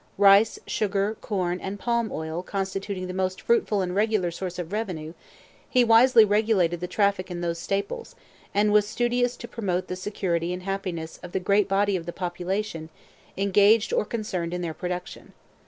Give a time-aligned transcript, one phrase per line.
[0.17, 5.13] Rice, sugar, corn, and palm oil constituting the most fruitful and regular source of revenue,
[5.69, 8.15] he wisely regulated the traffic in those staples,
[8.51, 12.13] and was studious to promote the security and happiness of the great body of the
[12.13, 12.89] population
[13.37, 15.33] engaged or concerned in their production.